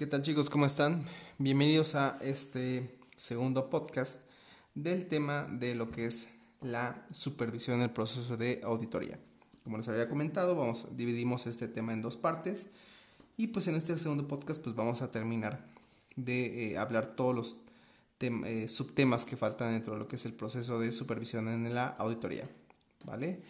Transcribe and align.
¿Qué 0.00 0.06
tal 0.06 0.22
chicos? 0.22 0.48
¿Cómo 0.48 0.64
están? 0.64 1.04
Bienvenidos 1.36 1.94
a 1.94 2.16
este 2.22 2.98
segundo 3.16 3.68
podcast 3.68 4.22
del 4.74 5.06
tema 5.06 5.46
de 5.46 5.74
lo 5.74 5.90
que 5.90 6.06
es 6.06 6.30
la 6.62 7.04
supervisión 7.12 7.80
del 7.80 7.90
proceso 7.90 8.38
de 8.38 8.62
auditoría. 8.64 9.18
Como 9.62 9.76
les 9.76 9.86
había 9.88 10.08
comentado, 10.08 10.56
vamos, 10.56 10.96
dividimos 10.96 11.46
este 11.46 11.68
tema 11.68 11.92
en 11.92 12.00
dos 12.00 12.16
partes 12.16 12.68
y 13.36 13.48
pues 13.48 13.68
en 13.68 13.74
este 13.74 13.98
segundo 13.98 14.26
podcast 14.26 14.62
pues 14.62 14.74
vamos 14.74 15.02
a 15.02 15.10
terminar 15.10 15.66
de 16.16 16.70
eh, 16.70 16.78
hablar 16.78 17.14
todos 17.14 17.34
los 17.34 17.58
eh, 18.20 18.68
subtemas 18.68 19.26
que 19.26 19.36
faltan 19.36 19.74
dentro 19.74 19.92
de 19.92 19.98
lo 19.98 20.08
que 20.08 20.16
es 20.16 20.24
el 20.24 20.32
proceso 20.32 20.80
de 20.80 20.92
supervisión 20.92 21.46
en 21.46 21.74
la 21.74 21.88
auditoría. 21.88 22.48
¿Vale? 23.04 23.42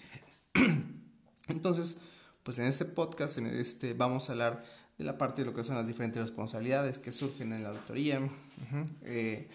Entonces, 1.47 1.99
pues 2.43 2.59
en 2.59 2.65
este 2.65 2.87
podcast 2.87 3.39
en 3.39 3.47
este, 3.47 3.95
vamos 3.95 4.29
a 4.29 4.33
hablar 4.33 4.65
de 5.01 5.07
la 5.07 5.17
parte 5.17 5.41
de 5.41 5.47
lo 5.47 5.55
que 5.55 5.65
son 5.65 5.77
las 5.77 5.87
diferentes 5.87 6.21
responsabilidades 6.21 6.99
que 6.99 7.11
surgen 7.11 7.55
en 7.55 7.63
la 7.63 7.71
auditoría, 7.71 8.21
eh, 9.03 9.49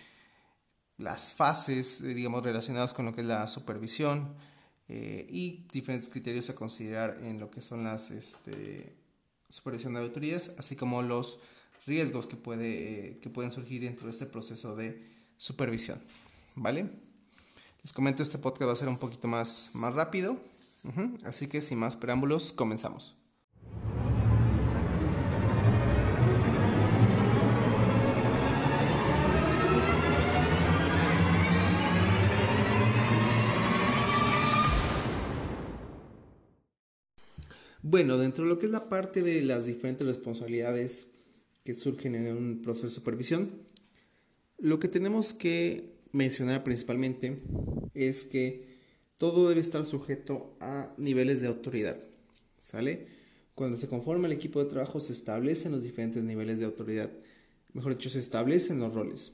las 0.98 1.36
fases, 1.36 2.02
eh, 2.02 2.16
digamos, 2.16 2.42
relacionadas 2.42 2.94
con 2.94 3.06
lo 3.06 3.14
que 3.14 3.22
es 3.22 3.28
la 3.28 3.46
supervisión 3.46 4.34
eh, 4.90 5.28
y 5.30 5.68
diferentes 5.72 6.10
criterios 6.10 6.50
a 6.50 6.56
considerar 6.56 7.20
en 7.22 7.40
lo 7.40 7.52
que 7.52 7.62
son 7.62 7.84
las 7.84 8.10
este, 8.10 8.96
supervisión 9.48 9.94
de 9.94 10.00
auditorías, 10.00 10.54
así 10.58 10.76
como 10.76 11.04
los 11.04 11.40
riesgos 11.86 12.26
que, 12.26 12.38
puede, 12.38 13.20
que 13.20 13.30
pueden 13.30 13.52
surgir 13.52 13.84
dentro 13.84 14.06
de 14.06 14.14
este 14.14 14.26
proceso 14.26 14.76
de 14.76 15.08
supervisión. 15.38 16.02
¿Vale? 16.56 16.90
Les 17.84 17.94
comento, 17.94 18.24
este 18.24 18.40
podcast 18.40 18.70
va 18.70 18.74
a 18.74 18.78
ser 18.78 18.90
un 18.90 18.98
poquito 18.98 19.28
más, 19.28 19.70
más 19.74 19.94
rápido, 19.94 20.42
así 21.24 21.46
que 21.46 21.62
sin 21.62 21.78
más 21.78 21.96
preámbulos, 21.96 22.52
comenzamos. 22.52 23.16
Bueno, 37.88 38.18
dentro 38.18 38.46
de 38.46 38.50
lo 38.50 38.58
que 38.58 38.66
es 38.66 38.72
la 38.72 38.90
parte 38.90 39.22
de 39.22 39.44
las 39.44 39.68
diferentes 39.68 40.08
responsabilidades 40.08 41.10
que 41.64 41.76
surgen 41.76 42.16
en 42.16 42.36
un 42.36 42.64
proceso 42.64 42.88
de 42.88 42.94
supervisión, 42.94 43.52
lo 44.58 44.80
que 44.80 44.88
tenemos 44.88 45.36
que 45.36 45.94
mencionar 46.12 46.64
principalmente 46.64 47.44
es 47.94 48.24
que 48.24 48.80
todo 49.18 49.48
debe 49.48 49.62
estar 49.62 49.86
sujeto 49.86 50.58
a 50.60 50.96
niveles 50.98 51.42
de 51.42 51.48
autoridad. 51.48 52.04
¿Sale? 52.60 53.06
Cuando 53.54 53.78
se 53.78 53.88
conforma 53.88 54.26
el 54.26 54.34
equipo 54.34 54.64
de 54.64 54.70
trabajo 54.72 55.00
se 55.00 55.14
establecen 55.14 55.72
los 55.72 55.84
diferentes 55.84 56.24
niveles 56.24 56.58
de 56.58 56.66
autoridad. 56.66 57.12
Mejor 57.74 57.94
dicho, 57.94 58.10
se 58.10 58.18
establecen 58.18 58.80
los 58.80 58.96
roles 58.96 59.34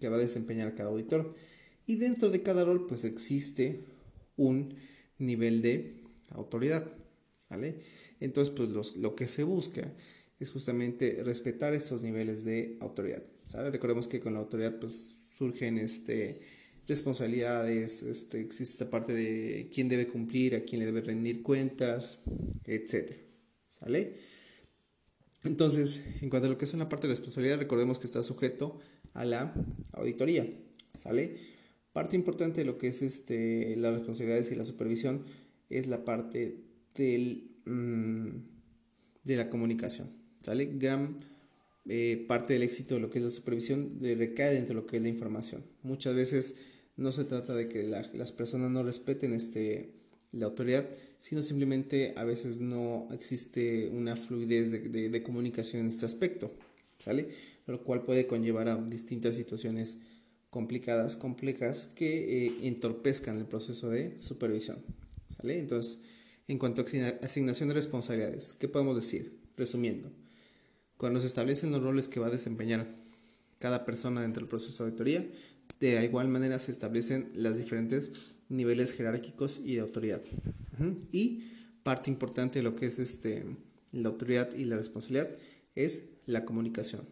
que 0.00 0.08
va 0.08 0.16
a 0.16 0.18
desempeñar 0.20 0.74
cada 0.74 0.90
auditor. 0.90 1.36
Y 1.86 1.94
dentro 1.94 2.30
de 2.30 2.42
cada 2.42 2.64
rol 2.64 2.88
pues 2.88 3.04
existe 3.04 3.84
un 4.36 4.74
nivel 5.20 5.62
de 5.62 6.02
autoridad. 6.30 6.99
Entonces, 8.20 8.54
pues 8.54 8.96
lo 8.96 9.14
que 9.14 9.26
se 9.26 9.44
busca 9.44 9.92
es 10.38 10.50
justamente 10.50 11.22
respetar 11.22 11.74
estos 11.74 12.02
niveles 12.02 12.44
de 12.44 12.76
autoridad, 12.80 13.22
Recordemos 13.72 14.06
que 14.06 14.20
con 14.20 14.34
la 14.34 14.38
autoridad 14.38 14.78
pues 14.78 15.24
surgen 15.32 15.76
este, 15.76 16.40
responsabilidades, 16.86 18.04
este, 18.04 18.40
existe 18.40 18.74
esta 18.74 18.90
parte 18.90 19.12
de 19.12 19.68
quién 19.74 19.88
debe 19.88 20.06
cumplir, 20.06 20.54
a 20.54 20.60
quién 20.60 20.78
le 20.78 20.86
debe 20.86 21.00
rendir 21.00 21.42
cuentas, 21.42 22.20
etc. 22.64 23.12
¿Sale? 23.66 24.14
Entonces, 25.42 26.02
en 26.20 26.30
cuanto 26.30 26.46
a 26.46 26.50
lo 26.50 26.58
que 26.58 26.64
es 26.64 26.74
una 26.74 26.88
parte 26.88 27.08
de 27.08 27.14
responsabilidad, 27.14 27.58
recordemos 27.58 27.98
que 27.98 28.06
está 28.06 28.22
sujeto 28.22 28.78
a 29.14 29.24
la 29.24 29.52
auditoría, 29.92 30.48
¿sale? 30.94 31.36
Parte 31.92 32.14
importante 32.14 32.60
de 32.60 32.66
lo 32.66 32.78
que 32.78 32.88
es 32.88 33.02
este, 33.02 33.74
las 33.76 33.94
responsabilidades 33.94 34.52
y 34.52 34.54
la 34.54 34.64
supervisión 34.64 35.24
es 35.70 35.88
la 35.88 36.04
parte 36.04 36.69
del, 36.94 37.50
mm, 37.66 38.28
de 39.24 39.36
la 39.36 39.50
comunicación. 39.50 40.08
¿Sale? 40.40 40.66
Gran 40.66 41.18
eh, 41.86 42.24
parte 42.28 42.54
del 42.54 42.62
éxito 42.62 42.94
de 42.94 43.00
lo 43.00 43.10
que 43.10 43.18
es 43.18 43.24
la 43.24 43.30
supervisión 43.30 43.98
recae 44.00 44.54
dentro 44.54 44.74
de 44.74 44.80
lo 44.82 44.86
que 44.86 44.96
es 44.96 45.02
la 45.02 45.08
información. 45.08 45.64
Muchas 45.82 46.14
veces 46.14 46.56
no 46.96 47.12
se 47.12 47.24
trata 47.24 47.54
de 47.54 47.68
que 47.68 47.84
las 47.84 48.32
personas 48.32 48.70
no 48.70 48.82
respeten 48.82 49.32
este, 49.32 49.94
la 50.32 50.46
autoridad, 50.46 50.88
sino 51.18 51.42
simplemente 51.42 52.14
a 52.16 52.24
veces 52.24 52.60
no 52.60 53.08
existe 53.12 53.88
una 53.88 54.16
fluidez 54.16 54.70
de, 54.70 55.08
de, 55.08 55.22
comunicación 55.22 55.82
en 55.82 55.88
este 55.88 56.06
aspecto, 56.06 56.52
¿sale? 56.98 57.28
Lo 57.66 57.82
cual 57.82 58.04
puede 58.04 58.26
conllevar 58.26 58.68
a 58.68 58.76
distintas 58.76 59.36
situaciones 59.36 60.00
complicadas, 60.50 61.16
complejas, 61.16 61.86
que 61.86 62.46
eh, 62.46 62.52
entorpezcan 62.62 63.38
el 63.38 63.46
proceso 63.46 63.90
de 63.90 64.20
supervisión, 64.20 64.78
¿sale? 65.28 65.58
Entonces, 65.58 66.00
en 66.48 66.58
cuanto 66.58 66.82
a 66.82 67.24
asignación 67.24 67.68
de 67.68 67.74
responsabilidades, 67.74 68.54
¿qué 68.58 68.68
podemos 68.68 68.96
decir? 68.96 69.38
Resumiendo, 69.56 70.10
cuando 70.96 71.20
se 71.20 71.26
establecen 71.26 71.70
los 71.70 71.82
roles 71.82 72.08
que 72.08 72.20
va 72.20 72.26
a 72.26 72.30
desempeñar 72.30 72.86
cada 73.58 73.84
persona 73.84 74.22
dentro 74.22 74.40
del 74.40 74.48
proceso 74.48 74.84
de 74.84 74.90
auditoría, 74.90 75.26
de 75.78 76.04
igual 76.04 76.28
manera 76.28 76.58
se 76.58 76.72
establecen 76.72 77.30
los 77.34 77.56
diferentes 77.56 78.36
niveles 78.48 78.92
jerárquicos 78.92 79.60
y 79.64 79.74
de 79.74 79.80
autoridad. 79.80 80.22
Y 81.12 81.44
parte 81.82 82.10
importante 82.10 82.58
de 82.58 82.62
lo 82.62 82.76
que 82.76 82.86
es 82.86 82.98
este, 82.98 83.44
la 83.92 84.08
autoridad 84.08 84.52
y 84.54 84.64
la 84.64 84.76
responsabilidad 84.76 85.30
es 85.74 86.04
la 86.26 86.44
comunicación, 86.44 87.02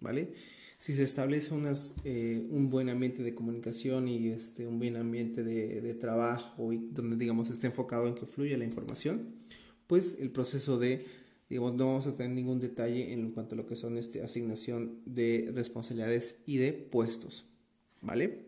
¿vale? 0.00 0.32
Si 0.82 0.94
se 0.94 1.04
establece 1.04 1.54
unas, 1.54 1.94
eh, 2.02 2.44
un 2.50 2.68
buen 2.68 2.88
ambiente 2.88 3.22
de 3.22 3.36
comunicación 3.36 4.08
y 4.08 4.30
este, 4.30 4.66
un 4.66 4.80
buen 4.80 4.96
ambiente 4.96 5.44
de, 5.44 5.80
de, 5.80 5.94
trabajo 5.94 6.72
y 6.72 6.88
donde 6.90 7.14
digamos 7.14 7.50
esté 7.50 7.68
enfocado 7.68 8.08
en 8.08 8.16
que 8.16 8.26
fluya 8.26 8.58
la 8.58 8.64
información, 8.64 9.32
pues 9.86 10.18
el 10.18 10.32
proceso 10.32 10.80
de, 10.80 11.06
digamos, 11.48 11.74
no 11.74 11.86
vamos 11.86 12.08
a 12.08 12.16
tener 12.16 12.32
ningún 12.32 12.58
detalle 12.58 13.12
en 13.12 13.30
cuanto 13.30 13.54
a 13.54 13.58
lo 13.58 13.66
que 13.68 13.76
son 13.76 13.96
este, 13.96 14.24
asignación 14.24 14.98
de 15.06 15.52
responsabilidades 15.54 16.40
y 16.46 16.56
de 16.56 16.72
puestos, 16.72 17.44
¿vale? 18.00 18.44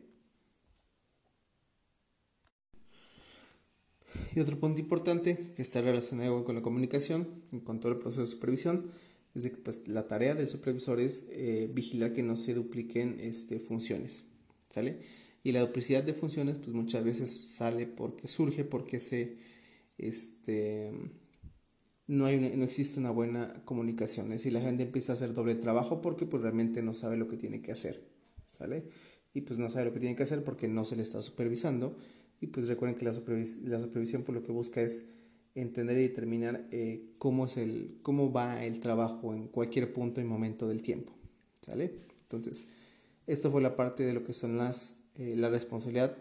Y 4.34 4.40
otro 4.40 4.58
punto 4.58 4.80
importante 4.80 5.52
que 5.54 5.62
está 5.62 5.82
relacionado 5.82 6.42
con 6.42 6.56
la 6.56 6.62
comunicación 6.62 7.28
en 7.52 7.60
cuanto 7.60 7.86
al 7.86 7.98
proceso 8.00 8.22
de 8.22 8.26
supervisión 8.26 8.90
es 9.34 9.50
que 9.50 9.56
pues, 9.56 9.88
la 9.88 10.06
tarea 10.06 10.34
del 10.34 10.48
supervisor 10.48 11.00
es 11.00 11.26
eh, 11.30 11.68
vigilar 11.72 12.12
que 12.12 12.22
no 12.22 12.36
se 12.36 12.54
dupliquen 12.54 13.16
este, 13.20 13.58
funciones, 13.58 14.30
¿sale? 14.68 15.00
Y 15.42 15.52
la 15.52 15.60
duplicidad 15.60 16.04
de 16.04 16.14
funciones 16.14 16.58
pues 16.58 16.72
muchas 16.72 17.04
veces 17.04 17.30
sale 17.30 17.86
porque 17.86 18.28
surge 18.28 18.64
porque 18.64 19.00
se, 19.00 19.36
este, 19.98 20.92
no, 22.06 22.26
hay 22.26 22.38
no 22.56 22.64
existe 22.64 23.00
una 23.00 23.10
buena 23.10 23.52
comunicación, 23.64 24.26
es 24.26 24.40
decir, 24.40 24.52
la 24.52 24.60
gente 24.60 24.84
empieza 24.84 25.12
a 25.12 25.14
hacer 25.14 25.32
doble 25.32 25.56
trabajo 25.56 26.00
porque 26.00 26.26
pues 26.26 26.42
realmente 26.42 26.82
no 26.82 26.94
sabe 26.94 27.16
lo 27.16 27.28
que 27.28 27.36
tiene 27.36 27.60
que 27.60 27.72
hacer, 27.72 28.08
¿sale? 28.46 28.86
Y 29.34 29.40
pues 29.40 29.58
no 29.58 29.68
sabe 29.68 29.86
lo 29.86 29.92
que 29.92 30.00
tiene 30.00 30.14
que 30.14 30.22
hacer 30.22 30.44
porque 30.44 30.68
no 30.68 30.84
se 30.84 30.96
le 30.96 31.02
está 31.02 31.20
supervisando 31.20 31.96
y 32.40 32.46
pues 32.46 32.68
recuerden 32.68 32.96
que 32.96 33.04
la, 33.04 33.12
la 33.12 33.80
supervisión 33.80 34.22
por 34.22 34.34
lo 34.34 34.42
que 34.42 34.52
busca 34.52 34.80
es 34.80 35.06
entender 35.54 35.96
y 35.98 36.02
determinar 36.02 36.66
eh, 36.70 37.12
cómo, 37.18 37.46
es 37.46 37.56
el, 37.56 37.98
cómo 38.02 38.32
va 38.32 38.64
el 38.64 38.80
trabajo 38.80 39.34
en 39.34 39.48
cualquier 39.48 39.92
punto 39.92 40.20
y 40.20 40.24
momento 40.24 40.68
del 40.68 40.82
tiempo. 40.82 41.12
¿Sale? 41.60 41.94
Entonces, 42.22 42.68
esto 43.26 43.50
fue 43.50 43.62
la 43.62 43.76
parte 43.76 44.04
de 44.04 44.12
lo 44.12 44.24
que 44.24 44.32
son 44.32 44.56
las, 44.56 45.04
eh, 45.16 45.34
la 45.36 45.48
responsabilidad, 45.48 46.16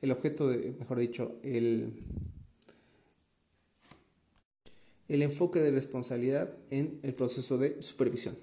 el 0.00 0.12
objeto, 0.12 0.48
de, 0.48 0.72
mejor 0.78 0.98
dicho, 0.98 1.38
el, 1.42 2.04
el 5.08 5.22
enfoque 5.22 5.60
de 5.60 5.70
responsabilidad 5.70 6.54
en 6.70 7.00
el 7.02 7.14
proceso 7.14 7.58
de 7.58 7.80
supervisión. 7.80 8.36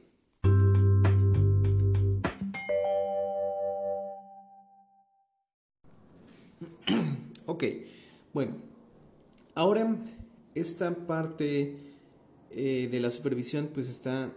ok, 7.45 7.63
bueno, 8.33 8.55
ahora 9.55 9.95
esta 10.55 10.93
parte 11.07 11.75
eh, 12.51 12.89
de 12.91 12.99
la 12.99 13.09
supervisión 13.09 13.69
pues 13.73 13.87
está 13.87 14.31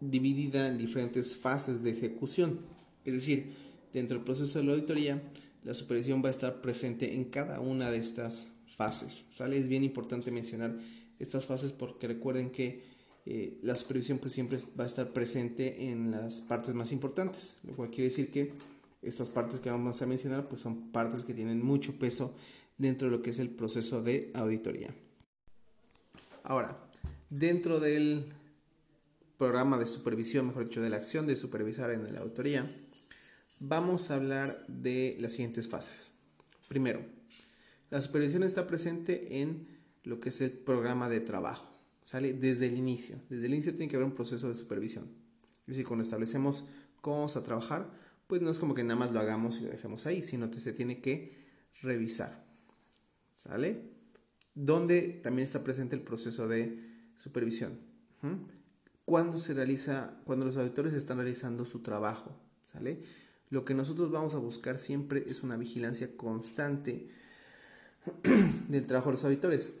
dividida 0.00 0.68
en 0.68 0.78
diferentes 0.78 1.36
fases 1.36 1.82
de 1.82 1.90
ejecución. 1.90 2.60
Es 3.04 3.14
decir, 3.14 3.52
dentro 3.92 4.16
del 4.16 4.24
proceso 4.24 4.58
de 4.58 4.64
la 4.64 4.72
auditoría, 4.72 5.22
la 5.64 5.74
supervisión 5.74 6.22
va 6.24 6.28
a 6.28 6.32
estar 6.32 6.60
presente 6.62 7.14
en 7.14 7.24
cada 7.24 7.60
una 7.60 7.90
de 7.90 7.98
estas 7.98 8.48
fases. 8.76 9.26
¿sale? 9.30 9.58
Es 9.58 9.68
bien 9.68 9.84
importante 9.84 10.30
mencionar 10.30 10.76
estas 11.18 11.44
fases 11.44 11.72
porque 11.72 12.06
recuerden 12.08 12.50
que 12.50 12.82
eh, 13.26 13.58
la 13.62 13.74
supervisión 13.74 14.18
pues 14.18 14.32
siempre 14.32 14.58
va 14.78 14.84
a 14.84 14.86
estar 14.86 15.12
presente 15.12 15.90
en 15.90 16.10
las 16.10 16.40
partes 16.40 16.74
más 16.74 16.92
importantes, 16.92 17.58
lo 17.64 17.74
cual 17.74 17.90
quiere 17.90 18.04
decir 18.04 18.30
que 18.30 18.52
estas 19.02 19.30
partes 19.30 19.60
que 19.60 19.70
vamos 19.70 20.00
a 20.00 20.06
mencionar 20.06 20.48
pues 20.48 20.62
son 20.62 20.90
partes 20.90 21.24
que 21.24 21.34
tienen 21.34 21.62
mucho 21.62 21.98
peso 21.98 22.34
dentro 22.78 23.10
de 23.10 23.16
lo 23.16 23.22
que 23.22 23.30
es 23.30 23.38
el 23.38 23.50
proceso 23.50 24.02
de 24.02 24.30
auditoría. 24.34 24.94
Ahora, 26.50 26.76
dentro 27.28 27.78
del 27.78 28.24
programa 29.38 29.78
de 29.78 29.86
supervisión, 29.86 30.48
mejor 30.48 30.64
dicho, 30.64 30.82
de 30.82 30.90
la 30.90 30.96
acción 30.96 31.28
de 31.28 31.36
supervisar 31.36 31.92
en 31.92 32.12
la 32.12 32.18
auditoría, 32.18 32.68
vamos 33.60 34.10
a 34.10 34.16
hablar 34.16 34.66
de 34.66 35.16
las 35.20 35.34
siguientes 35.34 35.68
fases. 35.68 36.10
Primero, 36.66 37.02
la 37.90 38.00
supervisión 38.00 38.42
está 38.42 38.66
presente 38.66 39.42
en 39.42 39.68
lo 40.02 40.18
que 40.18 40.30
es 40.30 40.40
el 40.40 40.50
programa 40.50 41.08
de 41.08 41.20
trabajo. 41.20 41.72
Sale 42.02 42.32
desde 42.32 42.66
el 42.66 42.76
inicio. 42.76 43.20
Desde 43.28 43.46
el 43.46 43.54
inicio 43.54 43.70
tiene 43.76 43.88
que 43.88 43.94
haber 43.94 44.08
un 44.08 44.16
proceso 44.16 44.48
de 44.48 44.56
supervisión. 44.56 45.04
Es 45.68 45.76
decir, 45.76 45.86
cuando 45.86 46.02
establecemos 46.02 46.64
cómo 47.00 47.18
vamos 47.18 47.36
a 47.36 47.44
trabajar, 47.44 47.88
pues 48.26 48.42
no 48.42 48.50
es 48.50 48.58
como 48.58 48.74
que 48.74 48.82
nada 48.82 48.98
más 48.98 49.12
lo 49.12 49.20
hagamos 49.20 49.60
y 49.60 49.66
lo 49.66 49.70
dejemos 49.70 50.04
ahí, 50.06 50.20
sino 50.20 50.50
que 50.50 50.58
se 50.58 50.72
tiene 50.72 51.00
que 51.00 51.46
revisar. 51.80 52.44
¿Sale? 53.32 53.89
Donde 54.54 55.20
también 55.22 55.44
está 55.44 55.64
presente 55.64 55.96
el 55.96 56.02
proceso 56.02 56.48
de 56.48 56.90
supervisión. 57.16 57.78
Cuando 59.04 59.38
se 59.38 59.54
realiza, 59.54 60.20
cuando 60.24 60.46
los 60.46 60.56
auditores 60.56 60.92
están 60.94 61.18
realizando 61.18 61.64
su 61.64 61.80
trabajo, 61.80 62.36
¿sale? 62.64 63.02
Lo 63.48 63.64
que 63.64 63.74
nosotros 63.74 64.10
vamos 64.10 64.34
a 64.34 64.38
buscar 64.38 64.78
siempre 64.78 65.24
es 65.26 65.42
una 65.42 65.56
vigilancia 65.56 66.16
constante 66.16 67.08
del 68.68 68.86
trabajo 68.86 69.08
de 69.08 69.14
los 69.14 69.24
auditores, 69.24 69.80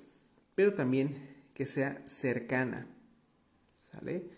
pero 0.54 0.74
también 0.74 1.16
que 1.54 1.66
sea 1.66 2.02
cercana, 2.06 2.86
¿sale? 3.78 4.30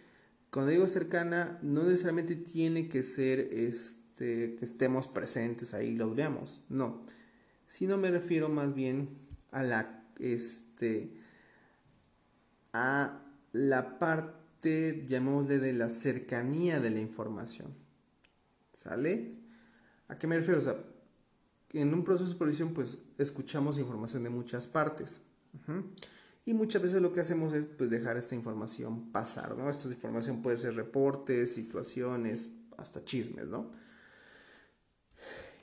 Cuando 0.51 0.71
digo 0.71 0.87
cercana, 0.87 1.59
no 1.63 1.85
necesariamente 1.85 2.37
tiene 2.37 2.89
que 2.89 3.03
ser 3.03 3.41
este, 3.41 4.57
que 4.57 4.65
estemos 4.65 5.09
presentes 5.09 5.73
ahí 5.73 5.97
los 5.97 6.15
veamos, 6.15 6.65
no, 6.69 7.07
sino 7.67 7.97
me 7.97 8.11
refiero 8.11 8.51
más 8.51 8.75
bien 8.75 9.19
a 9.51 9.63
la, 9.63 10.02
este, 10.23 11.13
a 12.73 13.23
la 13.53 13.99
parte, 13.99 15.05
llamémosle, 15.07 15.59
de 15.59 15.73
la 15.73 15.91
cercanía 15.91 16.81
de 16.81 16.91
la 16.91 17.01
información. 17.01 17.75
¿Sale? 18.73 19.35
¿A 20.09 20.19
qué 20.19 20.27
me 20.27 20.37
refiero? 20.37 20.59
O 20.59 20.63
sea, 20.63 20.77
en 21.73 21.93
un 21.93 22.05
proceso 22.05 22.25
de 22.25 22.33
supervisión, 22.33 22.73
pues 22.73 23.05
escuchamos 23.19 23.79
información 23.79 24.23
de 24.23 24.31
muchas 24.31 24.67
partes. 24.67 25.21
Y 26.45 26.55
muchas 26.55 26.83
veces 26.83 27.01
lo 27.03 27.13
que 27.13 27.21
hacemos 27.21 27.53
es 27.53 27.67
pues 27.67 27.91
dejar 27.91 28.17
esta 28.17 28.35
información 28.35 29.13
pasar, 29.13 29.57
¿no? 29.57 29.71
Esta 29.71 29.89
información 29.89 30.43
puede 30.43 30.57
ser 30.57 30.75
reportes, 30.75 31.55
situaciones, 31.55 32.51
hasta 32.79 33.05
chismes, 33.05 33.49
¿no? 33.49 33.71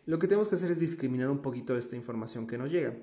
Lo 0.05 0.17
que 0.17 0.27
tenemos 0.27 0.49
que 0.49 0.55
hacer 0.55 0.71
es 0.71 0.79
discriminar 0.79 1.29
un 1.29 1.41
poquito 1.41 1.77
esta 1.77 1.95
información 1.95 2.47
que 2.47 2.57
nos 2.57 2.71
llega. 2.71 2.95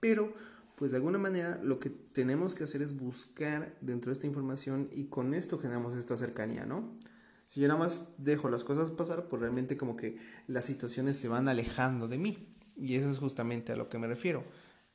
Pero, 0.00 0.34
pues 0.82 0.90
de 0.90 0.96
alguna 0.96 1.18
manera 1.18 1.60
lo 1.62 1.78
que 1.78 1.90
tenemos 1.90 2.56
que 2.56 2.64
hacer 2.64 2.82
es 2.82 2.98
buscar 2.98 3.72
dentro 3.80 4.10
de 4.10 4.14
esta 4.14 4.26
información 4.26 4.90
y 4.92 5.04
con 5.04 5.32
esto 5.32 5.60
generamos 5.60 5.94
esta 5.94 6.16
cercanía, 6.16 6.66
¿no? 6.66 6.98
Si 7.46 7.60
yo 7.60 7.68
nada 7.68 7.78
más 7.78 8.06
dejo 8.18 8.50
las 8.50 8.64
cosas 8.64 8.90
pasar, 8.90 9.28
pues 9.28 9.40
realmente 9.40 9.76
como 9.76 9.96
que 9.96 10.18
las 10.48 10.64
situaciones 10.64 11.16
se 11.16 11.28
van 11.28 11.46
alejando 11.46 12.08
de 12.08 12.18
mí. 12.18 12.48
Y 12.76 12.96
eso 12.96 13.08
es 13.12 13.18
justamente 13.18 13.70
a 13.70 13.76
lo 13.76 13.88
que 13.88 13.98
me 13.98 14.08
refiero. 14.08 14.42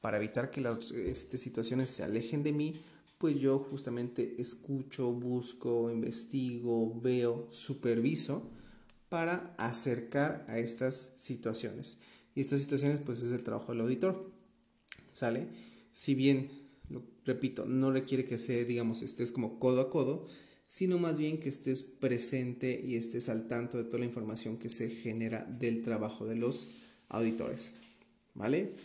Para 0.01 0.17
evitar 0.17 0.51
que 0.51 0.59
las 0.59 0.91
este, 0.91 1.37
situaciones 1.37 1.89
se 1.89 2.03
alejen 2.03 2.43
de 2.43 2.51
mí, 2.51 2.83
pues 3.17 3.39
yo 3.39 3.57
justamente 3.57 4.35
escucho, 4.41 5.13
busco, 5.13 5.89
investigo, 5.89 6.99
veo, 6.99 7.47
superviso 7.49 8.51
para 9.07 9.55
acercar 9.57 10.43
a 10.49 10.59
estas 10.59 11.13
situaciones. 11.15 11.99
Y 12.35 12.41
estas 12.41 12.59
situaciones 12.59 12.99
pues 12.99 13.23
es 13.23 13.31
el 13.31 13.45
trabajo 13.45 13.71
del 13.71 13.79
auditor. 13.79 14.35
¿Sale? 15.13 15.47
Si 15.97 16.13
bien, 16.13 16.51
lo 16.89 17.03
repito, 17.25 17.65
no 17.65 17.91
requiere 17.91 18.23
que 18.23 18.37
sea, 18.37 18.63
digamos, 18.63 19.01
estés 19.01 19.31
como 19.31 19.57
codo 19.57 19.81
a 19.81 19.89
codo, 19.89 20.27
sino 20.67 20.99
más 20.99 21.17
bien 21.17 21.39
que 21.39 21.49
estés 21.49 21.81
presente 21.81 22.79
y 22.85 22.97
estés 22.97 23.29
al 23.29 23.47
tanto 23.47 23.79
de 23.79 23.85
toda 23.85 24.01
la 24.01 24.05
información 24.05 24.59
que 24.59 24.69
se 24.69 24.91
genera 24.91 25.43
del 25.45 25.81
trabajo 25.81 26.27
de 26.27 26.35
los 26.35 26.69
auditores. 27.07 27.77
¿Vale? 28.35 28.75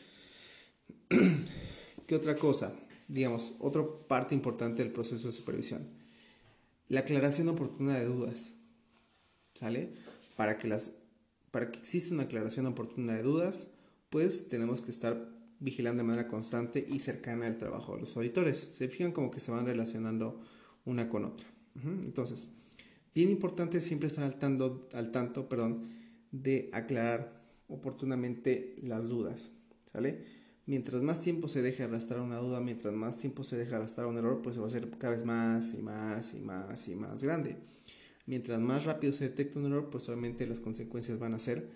¿Qué 2.06 2.14
otra 2.14 2.34
cosa? 2.34 2.74
Digamos, 3.08 3.56
otra 3.58 3.84
parte 4.08 4.34
importante 4.34 4.82
del 4.82 4.94
proceso 4.94 5.26
de 5.26 5.34
supervisión. 5.34 5.86
La 6.88 7.00
aclaración 7.00 7.46
oportuna 7.50 7.98
de 7.98 8.06
dudas. 8.06 8.56
¿Sale? 9.52 9.92
Para 10.34 10.56
que, 10.56 10.66
las, 10.66 10.92
para 11.50 11.70
que 11.70 11.78
exista 11.78 12.14
una 12.14 12.22
aclaración 12.22 12.64
oportuna 12.64 13.14
de 13.14 13.22
dudas, 13.22 13.72
pues 14.08 14.48
tenemos 14.48 14.80
que 14.80 14.90
estar 14.90 15.31
vigilando 15.62 16.02
de 16.02 16.08
manera 16.08 16.28
constante 16.28 16.84
y 16.86 16.98
cercana 16.98 17.46
el 17.46 17.56
trabajo 17.56 17.94
de 17.94 18.00
los 18.00 18.16
auditores. 18.16 18.58
Se 18.72 18.88
fijan 18.88 19.12
como 19.12 19.30
que 19.30 19.40
se 19.40 19.52
van 19.52 19.64
relacionando 19.64 20.40
una 20.84 21.08
con 21.08 21.24
otra. 21.24 21.46
Entonces, 21.84 22.50
bien 23.14 23.30
importante 23.30 23.80
siempre 23.80 24.08
estar 24.08 24.24
al 24.24 24.38
tanto, 24.38 24.88
al 24.92 25.10
tanto 25.10 25.48
perdón, 25.48 25.82
de 26.32 26.68
aclarar 26.72 27.40
oportunamente 27.68 28.76
las 28.82 29.08
dudas, 29.08 29.50
¿sale? 29.84 30.22
Mientras 30.66 31.02
más 31.02 31.20
tiempo 31.20 31.48
se 31.48 31.62
deje 31.62 31.82
arrastrar 31.82 32.20
una 32.20 32.38
duda, 32.38 32.60
mientras 32.60 32.92
más 32.92 33.18
tiempo 33.18 33.42
se 33.42 33.56
deje 33.56 33.74
arrastrar 33.74 34.06
un 34.06 34.18
error, 34.18 34.42
pues 34.42 34.56
se 34.56 34.60
va 34.60 34.66
a 34.66 34.68
hacer 34.68 34.90
cada 34.98 35.14
vez 35.14 35.24
más 35.24 35.74
y 35.74 35.78
más 35.78 36.34
y 36.34 36.40
más 36.40 36.88
y 36.88 36.94
más 36.94 37.22
grande. 37.22 37.56
Mientras 38.26 38.60
más 38.60 38.84
rápido 38.84 39.12
se 39.12 39.24
detecta 39.24 39.58
un 39.58 39.66
error, 39.66 39.90
pues 39.90 40.08
obviamente 40.08 40.46
las 40.46 40.60
consecuencias 40.60 41.18
van 41.18 41.34
a 41.34 41.38
ser 41.38 41.68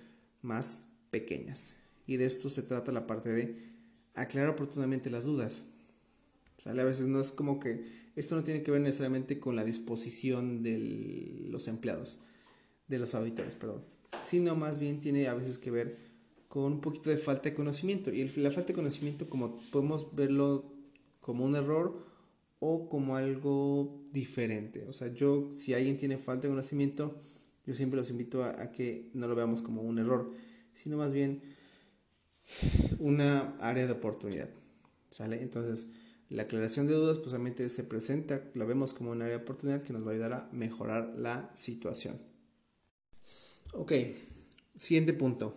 más 0.43 0.83
pequeñas. 1.11 1.77
Y 2.07 2.17
de 2.17 2.27
esto 2.27 2.49
se 2.49 2.63
trata 2.63 2.93
la 2.93 3.07
parte 3.07 3.31
de 3.31 3.76
aclarar 4.17 4.51
oportunamente 4.51 5.11
las 5.11 5.25
dudas. 5.25 5.69
¿Sale? 6.57 6.81
A 6.81 6.85
veces 6.85 7.07
no 7.07 7.21
es 7.21 7.31
como 7.31 7.61
que 7.61 7.85
esto 8.17 8.35
no 8.35 8.43
tiene 8.43 8.63
que 8.63 8.71
ver 8.71 8.81
necesariamente 8.81 9.39
con 9.39 9.57
la 9.57 9.65
disposición 9.65 10.63
de 10.63 11.47
los 11.51 11.69
empleados, 11.69 12.21
de 12.89 12.99
los 12.99 13.15
auditores, 13.15 13.55
perdón, 13.55 13.85
sino 14.23 14.57
más 14.57 14.79
bien 14.79 15.01
tiene 15.01 15.29
a 15.29 15.35
veces 15.35 15.59
que 15.59 15.71
ver 15.71 15.99
con 16.49 16.73
un 16.73 16.81
poquito 16.81 17.11
de 17.11 17.19
falta 17.19 17.51
de 17.51 17.55
conocimiento. 17.55 18.11
Y 18.11 18.27
la 18.39 18.51
falta 18.51 18.69
de 18.69 18.75
conocimiento, 18.75 19.29
como 19.29 19.61
podemos 19.71 20.17
verlo 20.17 20.73
como 21.21 21.45
un 21.45 21.55
error 21.55 22.03
o 22.59 22.89
como 22.89 23.17
algo 23.17 24.03
diferente. 24.13 24.87
O 24.89 24.93
sea, 24.95 25.13
yo, 25.13 25.53
si 25.53 25.75
alguien 25.75 25.99
tiene 25.99 26.17
falta 26.17 26.43
de 26.43 26.49
conocimiento, 26.49 27.19
yo 27.67 27.75
siempre 27.75 27.99
los 27.99 28.09
invito 28.09 28.43
a, 28.43 28.63
a 28.63 28.73
que 28.73 29.11
no 29.13 29.29
lo 29.29 29.35
veamos 29.35 29.61
como 29.61 29.83
un 29.83 29.99
error, 29.99 30.33
sino 30.73 30.97
más 30.97 31.13
bien 31.13 31.43
una 32.99 33.57
área 33.59 33.87
de 33.87 33.93
oportunidad. 33.93 34.49
¿Sale? 35.11 35.43
Entonces, 35.43 35.91
la 36.29 36.43
aclaración 36.43 36.87
de 36.87 36.95
dudas 36.95 37.19
pues 37.19 37.73
se 37.73 37.85
presenta, 37.85 38.43
la 38.55 38.65
vemos 38.65 38.93
como 38.93 39.13
una 39.13 39.27
área 39.27 39.39
de 39.39 39.43
oportunidad 39.43 39.83
que 39.83 39.93
nos 39.93 40.05
va 40.05 40.11
a 40.11 40.15
ayudar 40.15 40.33
a 40.33 40.49
mejorar 40.53 41.15
la 41.19 41.51
situación. 41.55 42.19
Ok, 43.73 43.93
siguiente 44.77 45.13
punto. 45.13 45.55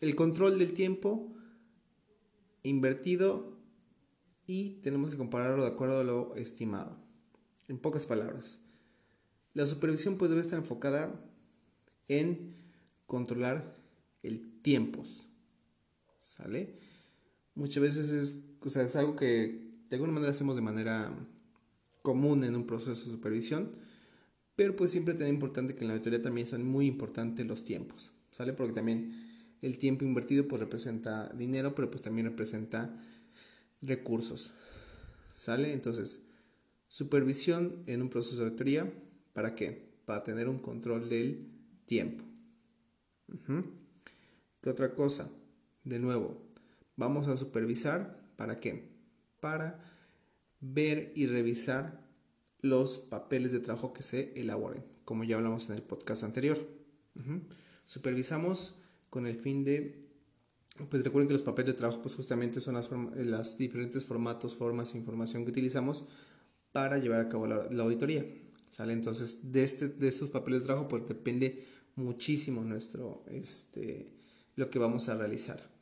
El 0.00 0.14
control 0.14 0.58
del 0.58 0.72
tiempo 0.74 1.32
invertido 2.62 3.58
y 4.46 4.80
tenemos 4.82 5.10
que 5.10 5.16
compararlo 5.16 5.62
de 5.62 5.70
acuerdo 5.70 5.98
a 5.98 6.04
lo 6.04 6.34
estimado. 6.36 6.96
En 7.68 7.78
pocas 7.78 8.06
palabras, 8.06 8.58
la 9.54 9.66
supervisión 9.66 10.18
pues 10.18 10.30
debe 10.30 10.42
estar 10.42 10.58
enfocada 10.58 11.12
en 12.08 12.54
controlar 13.06 13.74
el 14.22 14.60
tiempo. 14.62 15.04
¿Sale? 16.24 16.74
Muchas 17.54 17.82
veces 17.82 18.10
es, 18.10 18.44
o 18.60 18.70
sea, 18.70 18.82
es 18.82 18.96
algo 18.96 19.14
que 19.14 19.60
de 19.90 19.96
alguna 19.96 20.14
manera 20.14 20.30
hacemos 20.30 20.56
de 20.56 20.62
manera 20.62 21.14
común 22.00 22.42
en 22.44 22.56
un 22.56 22.66
proceso 22.66 22.92
de 22.92 23.16
supervisión, 23.16 23.70
pero 24.56 24.74
pues 24.74 24.90
siempre 24.90 25.14
es 25.14 25.28
importante 25.28 25.74
que 25.74 25.82
en 25.82 25.88
la 25.88 25.94
auditoría 25.94 26.22
también 26.22 26.46
son 26.46 26.64
muy 26.64 26.86
importantes 26.86 27.46
los 27.46 27.62
tiempos, 27.62 28.12
¿sale? 28.30 28.54
Porque 28.54 28.72
también 28.72 29.12
el 29.60 29.76
tiempo 29.76 30.06
invertido 30.06 30.48
pues 30.48 30.60
representa 30.60 31.28
dinero, 31.34 31.74
pero 31.74 31.90
pues 31.90 32.02
también 32.02 32.26
representa 32.26 32.98
recursos, 33.82 34.54
¿sale? 35.36 35.74
Entonces, 35.74 36.24
supervisión 36.88 37.82
en 37.86 38.00
un 38.00 38.08
proceso 38.08 38.38
de 38.38 38.44
auditoría, 38.44 38.90
¿para 39.34 39.54
qué? 39.54 39.92
Para 40.06 40.24
tener 40.24 40.48
un 40.48 40.58
control 40.58 41.10
del 41.10 41.50
tiempo. 41.84 42.24
¿Qué 44.62 44.70
otra 44.70 44.94
cosa? 44.94 45.30
De 45.84 45.98
nuevo, 45.98 46.40
vamos 46.96 47.28
a 47.28 47.36
supervisar, 47.36 48.18
¿para 48.36 48.58
qué? 48.58 48.94
para 49.44 49.78
ver 50.62 51.12
y 51.14 51.26
revisar 51.26 52.00
los 52.62 52.96
papeles 52.96 53.52
de 53.52 53.60
trabajo 53.60 53.92
que 53.92 54.00
se 54.00 54.32
elaboren, 54.40 54.82
como 55.04 55.22
ya 55.22 55.36
hablamos 55.36 55.68
en 55.68 55.76
el 55.76 55.82
podcast 55.82 56.24
anterior. 56.24 56.58
Supervisamos 57.84 58.76
con 59.10 59.26
el 59.26 59.36
fin 59.36 59.64
de, 59.64 60.08
pues 60.88 61.04
recuerden 61.04 61.28
que 61.28 61.34
los 61.34 61.42
papeles 61.42 61.74
de 61.74 61.78
trabajo 61.78 62.00
pues 62.00 62.14
justamente 62.14 62.58
son 62.58 62.74
las, 62.74 63.58
diferentes 63.58 64.02
formatos, 64.06 64.54
formas 64.54 64.94
e 64.94 64.98
información 64.98 65.44
que 65.44 65.50
utilizamos 65.50 66.08
para 66.72 66.96
llevar 66.96 67.20
a 67.20 67.28
cabo 67.28 67.46
la, 67.46 67.82
auditoría. 67.82 68.24
¿Sale? 68.70 68.94
Entonces, 68.94 69.52
de, 69.52 69.62
este, 69.62 69.88
de 69.88 70.08
estos 70.08 70.30
papeles 70.30 70.60
de 70.60 70.66
trabajo 70.68 70.88
pues 70.88 71.06
depende 71.06 71.66
muchísimo 71.96 72.64
nuestro, 72.64 73.26
este, 73.28 74.06
lo 74.56 74.70
que 74.70 74.78
vamos 74.78 75.10
a 75.10 75.18
realizar. 75.18 75.73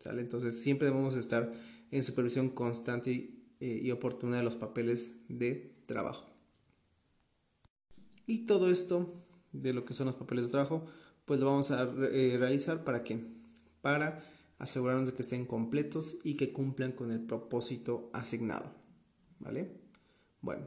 ¿Sale? 0.00 0.22
Entonces, 0.22 0.60
siempre 0.60 0.88
debemos 0.88 1.14
estar 1.14 1.52
en 1.90 2.02
supervisión 2.02 2.48
constante 2.48 3.34
eh, 3.60 3.80
y, 3.84 3.90
oportuna 3.90 4.38
de 4.38 4.42
los 4.42 4.56
papeles 4.56 5.20
de 5.28 5.76
trabajo. 5.84 6.26
Y 8.26 8.46
todo 8.46 8.70
esto 8.70 9.12
de 9.52 9.74
lo 9.74 9.84
que 9.84 9.92
son 9.92 10.06
los 10.06 10.16
papeles 10.16 10.46
de 10.46 10.52
trabajo, 10.52 10.86
pues 11.26 11.38
lo 11.38 11.46
vamos 11.46 11.70
a 11.70 11.82
eh, 11.82 12.36
realizar 12.38 12.82
para 12.82 13.04
qué? 13.04 13.20
Para 13.82 14.24
asegurarnos 14.58 15.08
de 15.08 15.14
que 15.14 15.22
estén 15.22 15.44
completos 15.44 16.18
y 16.24 16.34
que 16.34 16.50
cumplan 16.50 16.92
con 16.92 17.10
el 17.10 17.20
propósito 17.20 18.08
asignado. 18.14 18.72
¿Vale? 19.38 19.70
Bueno, 20.40 20.66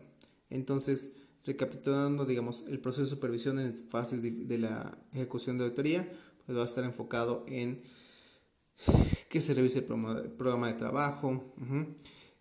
entonces, 0.52 1.18
recapitulando, 1.44 2.28
digamos, 2.28 2.68
el 2.68 2.80
proceso 2.80 3.04
de 3.04 3.10
supervisión 3.10 3.60
en 3.60 3.76
fases 3.76 4.22
de, 4.22 4.58
la 4.60 4.96
ejecución 5.12 5.58
de 5.58 5.64
auditoría, 5.64 6.08
pues 6.46 6.56
va 6.56 6.62
a 6.62 6.66
estar 6.66 6.84
enfocado 6.84 7.46
en 7.48 7.82
que 9.30 9.42
se 9.42 9.54
revise 9.54 9.80
el 9.80 10.32
programa 10.32 10.68
de 10.68 10.74
trabajo, 10.74 11.54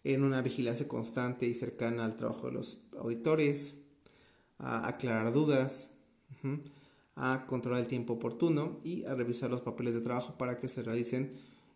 en 0.04 0.24
una 0.24 0.42
vigilancia 0.42 0.88
constante 0.88 1.46
y 1.46 1.54
cercana 1.54 2.04
al 2.04 2.16
trabajo 2.16 2.48
de 2.48 2.52
los 2.52 2.78
auditores, 2.98 3.82
a 4.58 4.88
aclarar 4.88 5.32
dudas, 5.32 5.92
a 7.14 7.46
controlar 7.46 7.80
el 7.80 7.86
tiempo 7.86 8.14
oportuno 8.14 8.80
y 8.84 9.04
a 9.04 9.14
revisar 9.14 9.50
los 9.50 9.60
papeles 9.60 9.94
de 9.94 10.00
trabajo 10.00 10.36
para 10.38 10.58
que 10.58 10.68
se 10.68 10.82
realicen, 10.82 11.32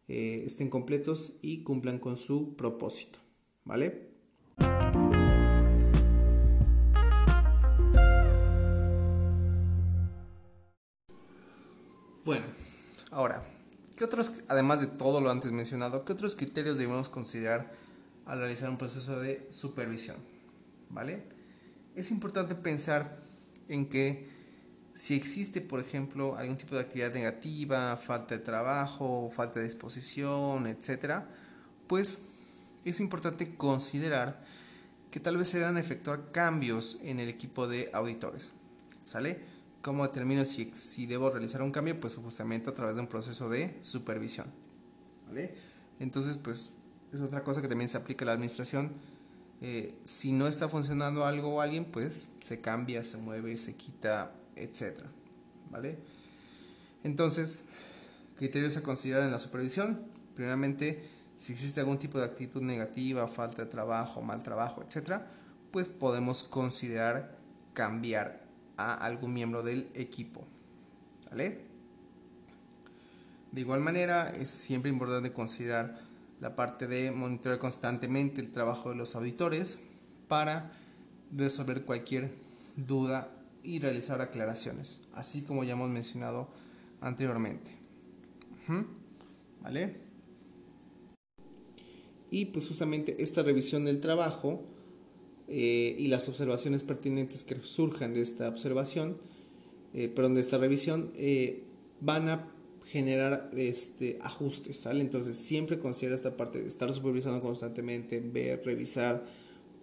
eh, 0.08 0.42
estén 0.44 0.70
completos 0.70 1.38
y 1.42 1.62
cumplan 1.62 1.98
con 1.98 2.16
su 2.16 2.56
propósito. 2.56 3.18
¿Vale? 3.64 4.15
¿Qué 13.96 14.04
otros, 14.04 14.32
además 14.48 14.80
de 14.80 14.86
todo 14.86 15.20
lo 15.20 15.30
antes 15.30 15.50
mencionado, 15.52 16.04
qué 16.04 16.12
otros 16.12 16.36
criterios 16.36 16.78
debemos 16.78 17.08
considerar 17.08 17.72
al 18.26 18.38
realizar 18.38 18.68
un 18.68 18.78
proceso 18.78 19.18
de 19.18 19.46
supervisión? 19.50 20.16
¿Vale? 20.90 21.24
Es 21.94 22.10
importante 22.10 22.54
pensar 22.54 23.16
en 23.68 23.88
que 23.88 24.28
si 24.92 25.14
existe, 25.14 25.60
por 25.60 25.80
ejemplo, 25.80 26.36
algún 26.36 26.56
tipo 26.56 26.74
de 26.74 26.82
actividad 26.82 27.12
negativa, 27.12 27.96
falta 27.96 28.36
de 28.36 28.42
trabajo, 28.42 29.30
falta 29.34 29.60
de 29.60 29.66
disposición, 29.66 30.66
etc., 30.66 31.22
pues 31.86 32.20
es 32.84 33.00
importante 33.00 33.56
considerar 33.56 34.42
que 35.10 35.20
tal 35.20 35.36
vez 35.36 35.48
se 35.48 35.58
deban 35.58 35.76
efectuar 35.76 36.30
cambios 36.32 36.98
en 37.02 37.20
el 37.20 37.28
equipo 37.28 37.66
de 37.66 37.90
auditores. 37.92 38.52
¿Sale? 39.02 39.40
¿Cómo 39.86 40.02
determino 40.02 40.44
si, 40.44 40.72
si 40.74 41.06
debo 41.06 41.30
realizar 41.30 41.62
un 41.62 41.70
cambio? 41.70 42.00
Pues 42.00 42.16
justamente 42.16 42.68
a 42.68 42.72
través 42.72 42.96
de 42.96 43.02
un 43.02 43.06
proceso 43.06 43.48
de 43.48 43.78
supervisión. 43.82 44.48
¿Vale? 45.28 45.54
Entonces, 46.00 46.38
pues 46.38 46.72
es 47.12 47.20
otra 47.20 47.44
cosa 47.44 47.62
que 47.62 47.68
también 47.68 47.88
se 47.88 47.96
aplica 47.96 48.24
a 48.24 48.26
la 48.26 48.32
administración. 48.32 48.90
Eh, 49.60 49.96
si 50.02 50.32
no 50.32 50.48
está 50.48 50.68
funcionando 50.68 51.24
algo 51.24 51.54
o 51.54 51.60
alguien, 51.60 51.84
pues 51.84 52.30
se 52.40 52.60
cambia, 52.60 53.04
se 53.04 53.18
mueve, 53.18 53.56
se 53.58 53.76
quita 53.76 54.34
etc. 54.56 55.04
¿Vale? 55.70 56.00
Entonces, 57.04 57.66
criterios 58.36 58.76
a 58.76 58.82
considerar 58.82 59.22
en 59.22 59.30
la 59.30 59.38
supervisión. 59.38 60.04
Primeramente, 60.34 61.00
si 61.36 61.52
existe 61.52 61.78
algún 61.78 62.00
tipo 62.00 62.18
de 62.18 62.24
actitud 62.24 62.60
negativa, 62.60 63.28
falta 63.28 63.62
de 63.64 63.70
trabajo, 63.70 64.20
mal 64.20 64.42
trabajo, 64.42 64.82
etc., 64.82 65.20
pues 65.70 65.88
podemos 65.88 66.42
considerar 66.42 67.38
cambiar 67.72 68.45
a 68.76 68.94
algún 68.94 69.32
miembro 69.32 69.62
del 69.62 69.88
equipo. 69.94 70.46
¿Vale? 71.30 71.60
De 73.52 73.60
igual 73.60 73.80
manera, 73.80 74.30
es 74.30 74.50
siempre 74.50 74.90
importante 74.90 75.32
considerar 75.32 76.00
la 76.40 76.54
parte 76.54 76.86
de 76.86 77.10
monitorear 77.10 77.58
constantemente 77.58 78.40
el 78.40 78.52
trabajo 78.52 78.90
de 78.90 78.96
los 78.96 79.16
auditores 79.16 79.78
para 80.28 80.72
resolver 81.34 81.84
cualquier 81.84 82.32
duda 82.76 83.32
y 83.62 83.78
realizar 83.78 84.20
aclaraciones, 84.20 85.00
así 85.14 85.42
como 85.42 85.64
ya 85.64 85.72
hemos 85.72 85.90
mencionado 85.90 86.48
anteriormente. 87.00 87.72
¿Vale? 89.62 89.96
Y 92.30 92.46
pues 92.46 92.68
justamente 92.68 93.22
esta 93.22 93.42
revisión 93.42 93.84
del 93.84 94.00
trabajo 94.00 94.62
eh, 95.48 95.96
y 95.98 96.08
las 96.08 96.28
observaciones 96.28 96.82
pertinentes 96.82 97.44
que 97.44 97.56
surjan 97.62 98.14
de 98.14 98.20
esta 98.20 98.48
observación, 98.48 99.16
eh, 99.94 100.08
perdón, 100.08 100.34
de 100.34 100.40
esta 100.40 100.58
revisión, 100.58 101.10
eh, 101.16 101.62
van 102.00 102.28
a 102.28 102.48
generar 102.86 103.50
este, 103.56 104.18
ajustes, 104.22 104.76
¿sale? 104.76 105.00
Entonces 105.00 105.36
siempre 105.36 105.78
considera 105.78 106.14
esta 106.14 106.36
parte 106.36 106.62
de 106.62 106.68
estar 106.68 106.92
supervisando 106.92 107.40
constantemente, 107.40 108.20
ver, 108.20 108.62
revisar, 108.64 109.24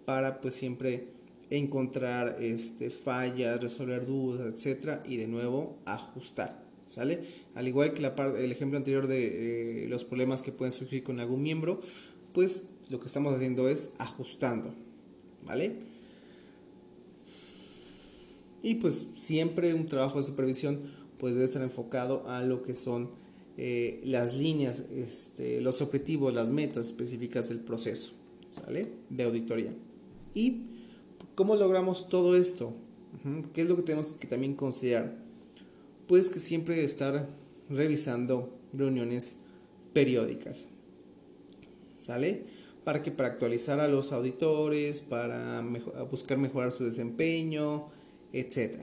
para 0.04 0.40
pues 0.40 0.54
siempre 0.54 1.08
encontrar 1.50 2.36
este, 2.40 2.90
fallas, 2.90 3.60
resolver 3.60 4.06
dudas, 4.06 4.54
etcétera, 4.54 5.02
y 5.06 5.16
de 5.16 5.26
nuevo 5.26 5.78
ajustar. 5.84 6.64
¿Sale? 6.86 7.24
Al 7.54 7.66
igual 7.66 7.94
que 7.94 8.02
la 8.02 8.14
parte, 8.14 8.44
el 8.44 8.52
ejemplo 8.52 8.76
anterior 8.76 9.06
de 9.06 9.84
eh, 9.84 9.88
los 9.88 10.04
problemas 10.04 10.42
que 10.42 10.52
pueden 10.52 10.70
surgir 10.70 11.02
con 11.02 11.18
algún 11.18 11.42
miembro, 11.42 11.80
pues 12.34 12.68
lo 12.90 13.00
que 13.00 13.06
estamos 13.06 13.34
haciendo 13.34 13.68
es 13.68 13.94
ajustando. 13.98 14.74
¿Vale? 15.46 15.76
Y 18.62 18.76
pues 18.76 19.08
siempre 19.18 19.74
un 19.74 19.86
trabajo 19.86 20.18
de 20.18 20.24
supervisión 20.24 20.80
pues 21.18 21.34
debe 21.34 21.44
estar 21.44 21.62
enfocado 21.62 22.26
a 22.26 22.42
lo 22.42 22.62
que 22.62 22.74
son 22.74 23.10
eh, 23.56 24.00
las 24.04 24.34
líneas, 24.34 24.84
este, 24.94 25.60
los 25.60 25.82
objetivos, 25.82 26.32
las 26.34 26.50
metas 26.50 26.88
específicas 26.88 27.50
del 27.50 27.60
proceso, 27.60 28.12
¿sale? 28.50 28.88
De 29.10 29.24
auditoría. 29.24 29.72
Y 30.34 30.62
¿Cómo 31.34 31.56
logramos 31.56 32.08
todo 32.08 32.36
esto? 32.36 32.74
¿Qué 33.52 33.62
es 33.62 33.68
lo 33.68 33.74
que 33.74 33.82
tenemos 33.82 34.10
que 34.12 34.28
también 34.28 34.54
considerar? 34.54 35.16
Pues 36.06 36.28
que 36.28 36.38
siempre 36.38 36.84
estar 36.84 37.28
revisando 37.68 38.56
reuniones 38.72 39.40
periódicas. 39.92 40.68
¿Sale? 41.98 42.44
Para 42.84 43.02
que 43.02 43.10
para 43.10 43.30
actualizar 43.30 43.80
a 43.80 43.88
los 43.88 44.12
auditores, 44.12 45.02
para 45.02 45.62
buscar 46.10 46.38
mejorar 46.38 46.70
su 46.70 46.84
desempeño, 46.84 47.88
etc. 48.32 48.80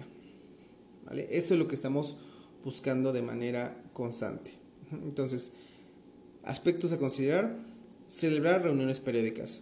¿Vale? 1.06 1.28
Eso 1.30 1.54
es 1.54 1.60
lo 1.60 1.68
que 1.68 1.76
estamos 1.76 2.18
buscando 2.66 3.14
de 3.14 3.22
manera 3.22 3.82
constante. 3.94 4.52
Entonces, 4.92 5.54
aspectos 6.44 6.92
a 6.92 6.98
considerar, 6.98 7.56
celebrar 8.08 8.64
reuniones 8.64 9.00
periódicas 9.00 9.62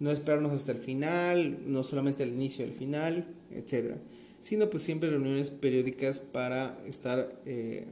no 0.00 0.10
esperarnos 0.10 0.52
hasta 0.52 0.72
el 0.72 0.78
final, 0.78 1.58
no 1.66 1.84
solamente 1.84 2.22
al 2.22 2.30
inicio 2.30 2.64
del 2.64 2.74
final, 2.74 3.26
etc. 3.52 3.96
Sino 4.40 4.68
pues 4.70 4.82
siempre 4.82 5.10
reuniones 5.10 5.50
periódicas 5.50 6.20
para 6.20 6.80
estar, 6.86 7.38
eh, 7.44 7.84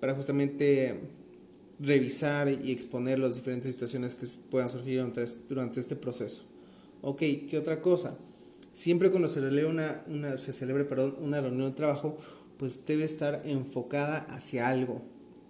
para 0.00 0.14
justamente 0.14 1.00
revisar 1.82 2.48
y 2.48 2.70
exponer 2.70 3.18
las 3.18 3.34
diferentes 3.34 3.72
situaciones 3.72 4.14
que 4.14 4.26
puedan 4.50 4.68
surgir 4.68 5.04
durante 5.48 5.80
este 5.80 5.96
proceso. 5.96 6.44
Ok, 7.02 7.18
¿qué 7.18 7.58
otra 7.58 7.82
cosa? 7.82 8.16
Siempre 8.70 9.10
cuando 9.10 9.28
se, 9.28 9.40
una, 9.66 10.02
una, 10.06 10.38
se 10.38 10.52
celebre 10.52 10.86
una 11.20 11.40
reunión 11.40 11.70
de 11.70 11.76
trabajo, 11.76 12.16
pues 12.56 12.86
debe 12.86 13.04
estar 13.04 13.42
enfocada 13.44 14.18
hacia 14.18 14.68
algo. 14.68 15.02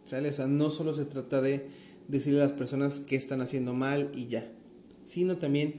¿sale? 0.02 0.30
O 0.30 0.32
sea, 0.32 0.48
no 0.48 0.70
solo 0.70 0.94
se 0.94 1.04
trata 1.04 1.40
de 1.40 1.68
decirle 2.08 2.40
a 2.40 2.44
las 2.44 2.52
personas 2.52 3.00
qué 3.00 3.14
están 3.14 3.40
haciendo 3.40 3.74
mal 3.74 4.10
y 4.14 4.26
ya 4.26 4.50
sino 5.04 5.36
también 5.36 5.74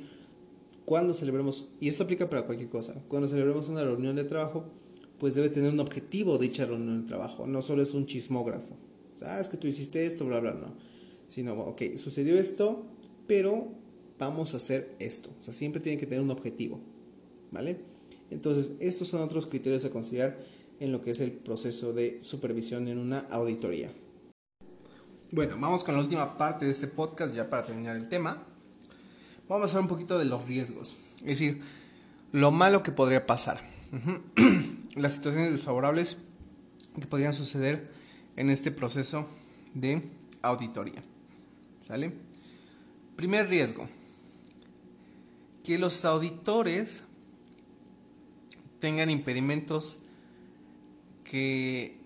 cuando 0.86 1.14
celebremos, 1.14 1.70
y 1.80 1.88
esto 1.88 2.04
aplica 2.04 2.30
para 2.30 2.46
cualquier 2.46 2.70
cosa, 2.70 2.94
cuando 3.08 3.28
celebremos 3.28 3.70
una 3.70 3.84
reunión 3.84 4.16
de 4.16 4.26
trabajo, 4.26 4.66
pues 5.18 5.36
debe 5.36 5.50
tener 5.50 5.72
un 5.72 5.80
objetivo 5.80 6.38
dicha 6.38 6.66
reunión 6.66 7.02
de 7.02 7.08
trabajo, 7.08 7.48
no 7.48 7.62
solo 7.62 7.82
es 7.82 7.94
un 7.94 8.06
chismógrafo. 8.06 8.76
Sabes 9.16 9.48
ah, 9.48 9.52
que 9.52 9.58
tú 9.58 9.68
hiciste 9.68 10.06
esto, 10.06 10.26
bla, 10.26 10.40
bla, 10.40 10.54
no. 10.54 10.74
Sino, 11.28 11.54
ok, 11.54 11.96
sucedió 11.96 12.38
esto, 12.38 12.86
pero 13.28 13.70
vamos 14.20 14.54
a 14.54 14.58
hacer 14.58 14.96
esto. 15.00 15.30
O 15.40 15.44
sea, 15.44 15.54
siempre 15.54 15.82
tiene 15.82 15.98
que 15.98 16.06
tener 16.06 16.22
un 16.22 16.32
objetivo, 16.32 16.80
¿vale? 17.52 17.80
Entonces, 18.30 18.72
estos 18.80 19.08
son 19.08 19.22
otros 19.22 19.46
criterios 19.46 19.86
a 19.86 19.90
considerar 19.90 20.38
en 20.80 20.92
lo 20.92 21.02
que 21.02 21.12
es 21.12 21.20
el 21.22 21.32
proceso 21.32 21.94
de 21.94 22.18
supervisión 22.22 22.88
en 22.88 22.98
una 22.98 23.20
auditoría. 23.32 23.92
Bueno, 25.32 25.56
vamos 25.60 25.84
con 25.84 25.96
la 25.96 26.02
última 26.02 26.38
parte 26.38 26.66
de 26.66 26.72
este 26.72 26.88
podcast 26.88 27.34
ya 27.34 27.50
para 27.50 27.66
terminar 27.66 27.96
el 27.96 28.08
tema 28.08 28.48
vamos 29.48 29.70
a 29.70 29.78
hablar 29.78 29.82
un 29.84 29.88
poquito 29.88 30.18
de 30.18 30.26
los 30.26 30.46
riesgos. 30.46 30.98
Es 31.18 31.40
decir, 31.40 31.62
lo 32.32 32.52
malo 32.52 32.84
que 32.84 32.92
podría 32.92 33.26
pasar. 33.26 33.62
Las 34.96 35.14
situaciones 35.14 35.52
desfavorables 35.52 36.24
que 37.00 37.08
podrían 37.08 37.34
suceder 37.34 37.92
en 38.36 38.50
este 38.50 38.72
proceso 38.72 39.28
de 39.74 40.02
auditoría. 40.42 41.04
¿Sale? 41.80 42.14
Primer 43.16 43.48
riesgo. 43.50 43.88
Que 45.64 45.78
los 45.78 46.04
auditores 46.06 47.04
tengan 48.80 49.10
impedimentos 49.10 50.00
que 51.24 51.98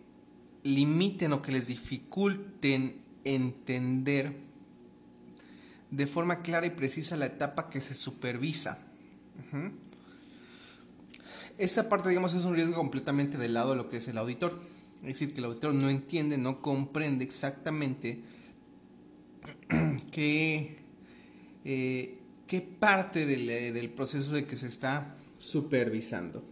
limiten 0.63 1.33
o 1.33 1.41
que 1.41 1.51
les 1.51 1.67
dificulten 1.67 3.01
entender 3.23 4.35
de 5.89 6.07
forma 6.07 6.41
clara 6.41 6.67
y 6.67 6.71
precisa 6.71 7.15
la 7.17 7.25
etapa 7.25 7.69
que 7.69 7.81
se 7.81 7.95
supervisa. 7.95 8.79
esa 11.57 11.89
parte, 11.89 12.09
digamos, 12.09 12.35
es 12.35 12.45
un 12.45 12.53
riesgo 12.53 12.75
completamente 12.75 13.37
del 13.37 13.53
lado 13.53 13.71
de 13.71 13.77
lo 13.77 13.89
que 13.89 13.97
es 13.97 14.07
el 14.07 14.17
auditor. 14.17 14.59
Es 15.01 15.19
decir, 15.19 15.33
que 15.33 15.39
el 15.39 15.45
auditor 15.45 15.73
no 15.73 15.89
entiende, 15.89 16.37
no 16.37 16.61
comprende 16.61 17.23
exactamente 17.23 18.21
qué, 20.11 20.75
eh, 21.65 22.17
qué 22.47 22.61
parte 22.61 23.25
del, 23.25 23.49
eh, 23.49 23.71
del, 23.71 23.89
proceso 23.89 24.33
de 24.33 24.45
que 24.45 24.55
se 24.55 24.67
está 24.67 25.15
supervisando. 25.37 26.43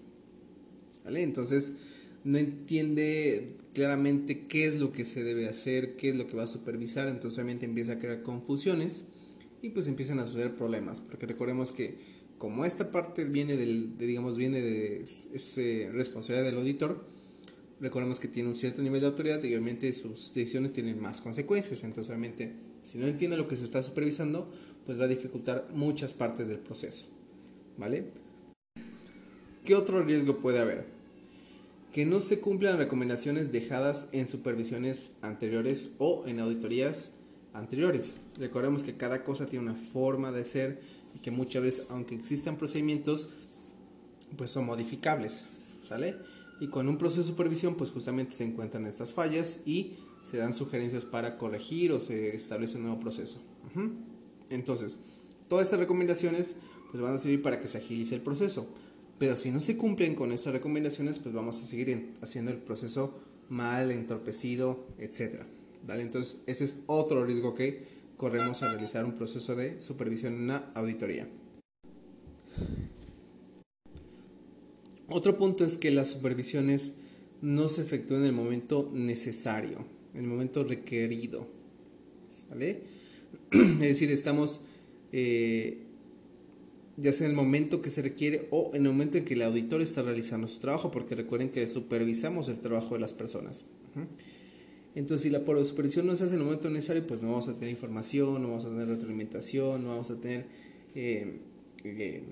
¿Vale? 1.03 1.23
Entonces, 1.23 1.77
no 2.23 2.37
entiende 2.37 3.57
claramente 3.73 4.47
qué 4.47 4.65
es 4.65 4.79
lo 4.79 4.91
que 4.91 5.05
se 5.05 5.23
debe 5.23 5.47
hacer, 5.47 5.95
qué 5.95 6.09
es 6.09 6.15
lo 6.15 6.27
que 6.27 6.35
va 6.35 6.43
a 6.43 6.47
supervisar, 6.47 7.07
entonces 7.07 7.37
obviamente 7.37 7.65
empieza 7.65 7.93
a 7.93 7.99
crear 7.99 8.23
confusiones 8.23 9.05
y 9.61 9.69
pues 9.69 9.87
empiezan 9.87 10.19
a 10.19 10.25
suceder 10.25 10.55
problemas, 10.55 11.01
porque 11.01 11.25
recordemos 11.25 11.71
que 11.71 11.97
como 12.37 12.65
esta 12.65 12.91
parte 12.91 13.25
viene 13.25 13.55
del, 13.57 13.97
de, 13.97 14.07
digamos, 14.07 14.37
viene 14.37 14.61
de 14.61 15.01
esa 15.01 15.91
responsabilidad 15.91 16.45
del 16.45 16.57
auditor, 16.57 17.05
recordemos 17.79 18.19
que 18.19 18.27
tiene 18.27 18.49
un 18.49 18.55
cierto 18.55 18.81
nivel 18.81 19.01
de 19.01 19.07
autoridad 19.07 19.43
y 19.43 19.47
obviamente 19.47 19.91
sus 19.93 20.33
decisiones 20.33 20.73
tienen 20.73 21.01
más 21.01 21.21
consecuencias, 21.21 21.83
entonces 21.83 22.09
obviamente 22.09 22.53
si 22.83 22.99
no 22.99 23.07
entiende 23.07 23.35
lo 23.35 23.47
que 23.47 23.57
se 23.57 23.65
está 23.65 23.81
supervisando, 23.81 24.47
pues 24.85 24.99
va 24.99 25.05
a 25.05 25.07
dificultar 25.07 25.67
muchas 25.73 26.13
partes 26.13 26.47
del 26.47 26.59
proceso, 26.59 27.05
¿vale? 27.77 28.05
¿Qué 29.63 29.73
otro 29.73 30.03
riesgo 30.03 30.39
puede 30.39 30.59
haber? 30.59 30.85
Que 31.91 32.05
no 32.05 32.21
se 32.21 32.39
cumplan 32.39 32.77
recomendaciones 32.77 33.51
dejadas 33.51 34.09
en 34.11 34.27
supervisiones 34.27 35.13
anteriores 35.21 35.93
o 35.97 36.25
en 36.27 36.39
auditorías 36.39 37.13
anteriores. 37.53 38.17
Recordemos 38.37 38.83
que 38.83 38.97
cada 38.97 39.23
cosa 39.23 39.47
tiene 39.47 39.65
una 39.65 39.73
forma 39.73 40.31
de 40.31 40.45
ser 40.45 40.79
y 41.15 41.19
que 41.19 41.31
muchas 41.31 41.63
veces, 41.63 41.87
aunque 41.89 42.13
existan 42.13 42.57
procedimientos, 42.57 43.29
pues 44.37 44.51
son 44.51 44.65
modificables, 44.65 45.43
¿sale? 45.81 46.15
Y 46.59 46.67
con 46.67 46.87
un 46.87 46.97
proceso 46.97 47.21
de 47.21 47.27
supervisión, 47.27 47.75
pues 47.75 47.91
justamente 47.91 48.33
se 48.33 48.45
encuentran 48.45 48.85
estas 48.85 49.13
fallas 49.13 49.61
y 49.65 49.97
se 50.23 50.37
dan 50.37 50.53
sugerencias 50.53 51.05
para 51.05 51.37
corregir 51.37 51.91
o 51.91 51.99
se 51.99 52.35
establece 52.35 52.77
un 52.77 52.83
nuevo 52.83 52.99
proceso. 52.99 53.41
Entonces, 54.49 54.99
todas 55.47 55.67
estas 55.67 55.79
recomendaciones 55.79 56.55
pues 56.91 57.01
van 57.01 57.13
a 57.13 57.17
servir 57.17 57.41
para 57.41 57.59
que 57.59 57.67
se 57.67 57.77
agilice 57.77 58.15
el 58.15 58.21
proceso. 58.21 58.67
Pero 59.19 59.37
si 59.37 59.51
no 59.51 59.61
se 59.61 59.77
cumplen 59.77 60.15
con 60.15 60.31
estas 60.31 60.53
recomendaciones, 60.53 61.19
pues 61.19 61.33
vamos 61.33 61.61
a 61.61 61.65
seguir 61.65 62.13
haciendo 62.21 62.51
el 62.51 62.57
proceso 62.57 63.13
mal, 63.49 63.91
entorpecido, 63.91 64.85
etc. 64.97 65.43
¿Vale? 65.85 66.01
Entonces, 66.01 66.43
ese 66.47 66.65
es 66.65 66.79
otro 66.87 67.25
riesgo 67.25 67.53
que 67.53 67.83
corremos 68.17 68.63
a 68.63 68.71
realizar 68.71 69.05
un 69.05 69.13
proceso 69.13 69.55
de 69.55 69.79
supervisión 69.79 70.33
en 70.33 70.41
una 70.41 70.69
auditoría. 70.73 71.27
Otro 75.07 75.37
punto 75.37 75.63
es 75.63 75.77
que 75.77 75.91
las 75.91 76.09
supervisiones 76.09 76.93
no 77.41 77.67
se 77.67 77.81
efectúan 77.81 78.21
en 78.21 78.27
el 78.27 78.33
momento 78.33 78.89
necesario, 78.93 79.85
en 80.13 80.21
el 80.21 80.27
momento 80.27 80.63
requerido. 80.63 81.47
¿Sale? 82.29 82.83
Es 83.51 83.79
decir, 83.79 84.11
estamos 84.11 84.61
eh, 85.11 85.85
ya 86.97 87.11
sea 87.11 87.25
en 87.25 87.31
el 87.31 87.35
momento 87.35 87.81
que 87.81 87.89
se 87.89 88.01
requiere 88.01 88.47
o 88.51 88.71
en 88.73 88.85
el 88.85 88.91
momento 88.91 89.17
en 89.17 89.25
que 89.25 89.33
el 89.33 89.41
auditor 89.41 89.81
está 89.81 90.01
realizando 90.01 90.47
su 90.47 90.59
trabajo, 90.59 90.91
porque 90.91 91.15
recuerden 91.15 91.49
que 91.49 91.67
supervisamos 91.67 92.47
el 92.49 92.59
trabajo 92.59 92.95
de 92.95 93.01
las 93.01 93.13
personas. 93.13 93.65
Entonces, 94.95 95.23
si 95.23 95.29
la 95.29 95.39
supervisión 95.65 96.05
no 96.05 96.15
se 96.15 96.23
hace 96.23 96.35
en 96.35 96.39
el 96.39 96.45
momento 96.45 96.69
necesario, 96.69 97.05
pues 97.05 97.21
no 97.21 97.29
vamos 97.29 97.49
a 97.49 97.55
tener 97.55 97.69
información, 97.69 98.41
no 98.41 98.49
vamos 98.49 98.65
a 98.65 98.69
tener 98.69 98.87
retroalimentación, 98.87 99.83
no 99.83 99.89
vamos 99.89 100.09
a 100.09 100.15
tener 100.21 100.45
eh, 100.95 101.39
eh, 101.83 102.23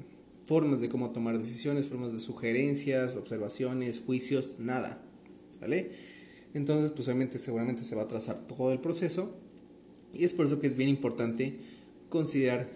formas 0.46 0.82
de 0.82 0.90
cómo 0.90 1.12
tomar 1.12 1.38
decisiones, 1.38 1.86
formas 1.86 2.14
de 2.14 2.20
sugerencias, 2.20 3.16
observaciones, 3.16 4.00
juicios, 4.00 4.56
nada. 4.60 5.02
¿Sale? 5.60 5.92
Entonces, 6.54 6.92
pues 6.92 7.08
obviamente 7.08 7.40
seguramente 7.40 7.84
se 7.84 7.96
va 7.96 8.04
a 8.04 8.08
trazar 8.08 8.46
todo 8.46 8.72
el 8.72 8.80
proceso 8.80 9.36
y 10.14 10.24
es 10.24 10.34
por 10.34 10.46
eso 10.46 10.60
que 10.60 10.68
es 10.68 10.76
bien 10.76 10.90
importante 10.90 11.58
considerar 12.10 12.70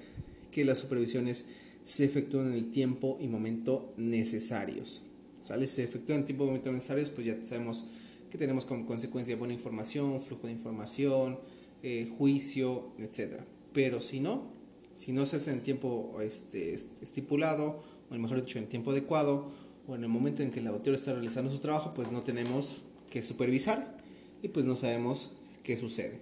que 0.52 0.66
las 0.66 0.80
supervisiones 0.80 1.48
se 1.84 2.04
efectúan 2.04 2.48
en 2.48 2.54
el 2.54 2.72
tiempo 2.72 3.18
y 3.22 3.28
momento 3.28 3.94
necesarios. 3.98 5.04
¿Sale? 5.42 5.68
Se 5.68 5.84
efectúan 5.84 6.20
en 6.20 6.26
tiempo 6.26 6.44
y 6.44 6.48
momento 6.48 6.72
necesarios, 6.72 7.10
pues 7.10 7.28
ya 7.28 7.38
sabemos 7.44 7.86
que 8.32 8.38
tenemos 8.38 8.66
como 8.66 8.86
consecuencia 8.86 9.36
buena 9.36 9.54
información, 9.54 10.20
flujo 10.20 10.48
de 10.48 10.54
información, 10.54 11.40
eh, 11.84 12.12
juicio, 12.18 12.92
etc. 12.98 13.42
Pero 13.72 14.02
si 14.02 14.20
no, 14.20 14.57
si 14.98 15.14
no 15.14 15.26
se 15.26 15.38
hace 15.38 15.52
en 15.52 15.62
tiempo 15.62 16.18
este, 16.22 16.74
estipulado, 16.74 17.84
o 18.10 18.16
mejor 18.16 18.42
dicho, 18.42 18.58
en 18.58 18.68
tiempo 18.68 18.92
adecuado, 18.92 19.50
o 19.88 19.96
en 19.96 20.04
el 20.04 20.10
momento 20.10 20.44
en 20.44 20.52
que 20.52 20.60
el 20.60 20.68
autor 20.68 20.96
está 20.96 21.14
realizando 21.14 21.52
su 21.52 21.60
trabajo, 21.60 21.94
pues 21.94 22.12
no 22.12 22.22
tenemos 22.22 22.80
que 23.10 23.24
supervisar 23.24 24.02
y 24.42 24.50
pues 24.50 24.66
no 24.66 24.76
sabemos 24.76 25.32
qué 25.64 25.78
sucede. 25.78 26.20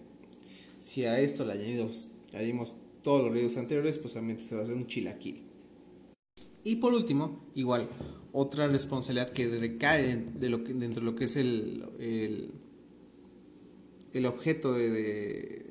Si 0.79 1.05
a 1.05 1.19
esto 1.19 1.45
le 1.45 1.53
añadimos, 1.53 2.09
añadimos 2.33 2.75
todos 3.01 3.23
los 3.23 3.31
riesgos 3.31 3.57
anteriores, 3.57 3.97
pues 3.97 4.13
obviamente 4.13 4.43
se 4.43 4.55
va 4.55 4.61
a 4.61 4.63
hacer 4.65 4.75
un 4.75 4.87
chilaquil. 4.87 5.41
Y 6.63 6.75
por 6.75 6.93
último, 6.93 7.45
igual, 7.55 7.87
otra 8.33 8.67
responsabilidad 8.67 9.29
que 9.29 9.47
recae 9.47 10.17
de 10.17 10.49
lo 10.49 10.63
que, 10.63 10.73
dentro 10.73 10.99
de 10.99 11.05
lo 11.05 11.15
que 11.15 11.25
es 11.25 11.37
el, 11.37 11.85
el, 14.13 14.25
objeto 14.25 14.73
de, 14.73 15.64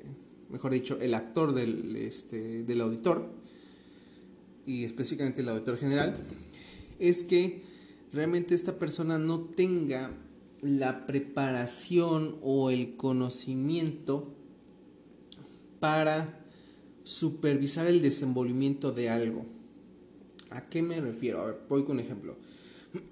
mejor 0.55 0.71
dicho, 0.71 0.97
el 1.01 1.13
actor 1.13 1.53
del, 1.53 1.97
este, 1.97 2.63
del 2.63 2.79
auditor, 2.79 3.29
y 4.65 4.85
específicamente 4.85 5.41
el 5.41 5.49
auditor 5.49 5.77
general, 5.77 6.15
es 6.97 7.23
que 7.23 7.61
realmente 8.13 8.55
esta 8.55 8.79
persona 8.79 9.19
no 9.19 9.41
tenga 9.41 10.11
la 10.61 11.05
preparación 11.07 12.37
o 12.41 12.69
el 12.69 12.95
conocimiento 12.95 14.33
para 15.81 16.45
supervisar 17.03 17.87
el 17.87 18.01
desenvolvimiento 18.01 18.93
de 18.93 19.09
algo. 19.09 19.45
¿A 20.51 20.69
qué 20.69 20.81
me 20.81 21.01
refiero? 21.01 21.41
A 21.41 21.45
ver, 21.47 21.59
voy 21.67 21.83
con 21.83 21.97
un 21.97 21.99
ejemplo. 21.99 22.37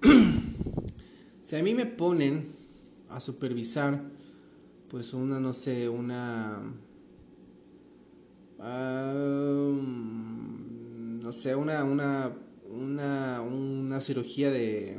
si 1.42 1.56
a 1.56 1.62
mí 1.62 1.74
me 1.74 1.84
ponen 1.84 2.46
a 3.10 3.20
supervisar, 3.20 4.02
pues 4.88 5.12
una, 5.12 5.40
no 5.40 5.52
sé, 5.52 5.88
una... 5.88 6.62
no 11.22 11.32
sé, 11.32 11.54
una, 11.54 11.84
una, 11.84 12.32
una, 12.70 13.42
una 13.42 14.00
cirugía 14.00 14.50
de... 14.50 14.98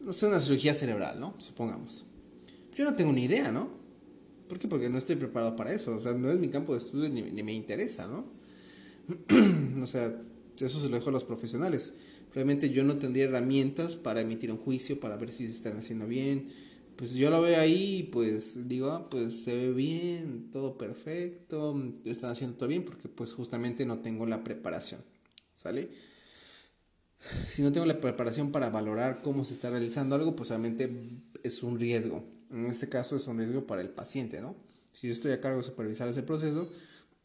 No 0.00 0.12
sé, 0.12 0.26
una 0.26 0.40
cirugía 0.40 0.74
cerebral, 0.74 1.18
¿no? 1.20 1.34
Supongamos. 1.38 2.04
Yo 2.74 2.84
no 2.84 2.94
tengo 2.94 3.12
ni 3.12 3.24
idea, 3.24 3.50
¿no? 3.50 3.68
¿Por 4.48 4.58
qué? 4.58 4.68
Porque 4.68 4.88
no 4.88 4.98
estoy 4.98 5.16
preparado 5.16 5.56
para 5.56 5.72
eso. 5.72 5.96
O 5.96 6.00
sea, 6.00 6.12
no 6.12 6.30
es 6.30 6.38
mi 6.38 6.48
campo 6.48 6.72
de 6.72 6.78
estudio 6.78 7.08
ni, 7.08 7.22
ni 7.22 7.42
me 7.42 7.52
interesa, 7.52 8.06
¿no? 8.06 8.26
o 9.82 9.86
sea, 9.86 10.14
eso 10.58 10.80
se 10.80 10.88
lo 10.88 10.96
dejo 10.96 11.08
a 11.08 11.12
los 11.12 11.24
profesionales. 11.24 11.94
Realmente 12.34 12.70
yo 12.70 12.84
no 12.84 12.96
tendría 12.96 13.24
herramientas 13.24 13.96
para 13.96 14.20
emitir 14.20 14.50
un 14.50 14.58
juicio, 14.58 15.00
para 15.00 15.16
ver 15.16 15.32
si 15.32 15.46
se 15.46 15.52
están 15.52 15.76
haciendo 15.76 16.06
bien. 16.06 16.46
Pues 16.96 17.14
yo 17.14 17.30
lo 17.30 17.40
veo 17.40 17.58
ahí, 17.58 18.08
pues 18.12 18.68
digo, 18.68 18.90
ah, 18.90 19.08
pues 19.08 19.42
se 19.44 19.56
ve 19.56 19.72
bien, 19.72 20.50
todo 20.50 20.78
perfecto, 20.78 21.80
están 22.04 22.30
haciendo 22.30 22.56
todo 22.56 22.68
bien, 22.68 22.84
porque 22.84 23.08
pues 23.08 23.32
justamente 23.32 23.86
no 23.86 24.00
tengo 24.00 24.26
la 24.26 24.44
preparación, 24.44 25.00
¿sale? 25.56 25.90
Si 27.48 27.62
no 27.62 27.72
tengo 27.72 27.86
la 27.86 28.00
preparación 28.00 28.52
para 28.52 28.70
valorar 28.70 29.20
cómo 29.22 29.44
se 29.44 29.54
está 29.54 29.70
realizando 29.70 30.16
algo, 30.16 30.34
pues 30.34 30.48
realmente 30.48 30.90
es 31.42 31.62
un 31.62 31.78
riesgo. 31.78 32.24
En 32.50 32.66
este 32.66 32.88
caso 32.88 33.16
es 33.16 33.26
un 33.26 33.38
riesgo 33.38 33.66
para 33.66 33.80
el 33.80 33.88
paciente, 33.88 34.40
¿no? 34.40 34.56
Si 34.92 35.06
yo 35.06 35.12
estoy 35.12 35.32
a 35.32 35.40
cargo 35.40 35.58
de 35.58 35.64
supervisar 35.64 36.08
ese 36.08 36.22
proceso 36.22 36.68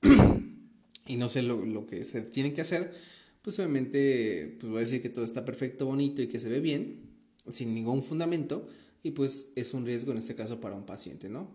y 1.08 1.18
no 1.18 1.30
sé 1.30 1.42
lo, 1.42 1.66
lo 1.66 1.86
que 1.86 2.04
se 2.04 2.22
tiene 2.22 2.54
que 2.54 2.62
hacer, 2.62 2.94
pues 3.42 3.58
obviamente 3.60 4.58
pues 4.60 4.72
voy 4.72 4.78
a 4.78 4.82
decir 4.82 5.02
que 5.02 5.10
todo 5.10 5.26
está 5.26 5.46
perfecto, 5.46 5.86
bonito 5.86 6.22
y 6.22 6.28
que 6.28 6.40
se 6.40 6.50
ve 6.50 6.60
bien, 6.60 7.08
sin 7.48 7.74
ningún 7.74 8.04
fundamento, 8.04 8.68
y 9.08 9.12
pues 9.12 9.54
es 9.56 9.74
un 9.74 9.86
riesgo 9.86 10.12
en 10.12 10.18
este 10.18 10.36
caso 10.36 10.60
para 10.60 10.76
un 10.76 10.86
paciente, 10.86 11.30
¿no? 11.30 11.50